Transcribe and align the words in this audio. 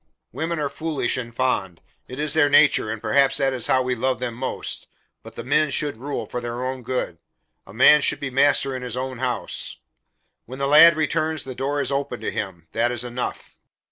"Women 0.31 0.57
are 0.57 0.67
foolish 0.67 1.15
and 1.15 1.31
fond. 1.31 1.79
It 2.07 2.17
is 2.17 2.33
their 2.33 2.49
nature, 2.49 2.89
and 2.89 2.99
perhaps 2.99 3.37
that 3.37 3.53
is 3.53 3.67
how 3.67 3.83
we 3.83 3.93
love 3.93 4.17
them 4.19 4.33
most, 4.33 4.87
but 5.21 5.35
the 5.35 5.43
men 5.43 5.69
should 5.69 5.97
rule, 5.97 6.25
for 6.25 6.41
their 6.41 6.65
own 6.65 6.81
good. 6.81 7.19
A 7.67 7.73
man 7.75 8.01
should 8.01 8.19
be 8.19 8.31
master 8.31 8.75
in 8.75 8.81
his 8.81 8.97
own 8.97 9.19
house. 9.19 9.77
When 10.47 10.57
the 10.57 10.65
lad 10.67 10.95
returns, 10.97 11.43
the 11.43 11.53
door 11.53 11.81
is 11.81 11.91
open 11.91 12.19
to 12.21 12.31
him. 12.31 12.67
That 12.71 12.91
is 12.91 13.03
enough." 13.03 13.59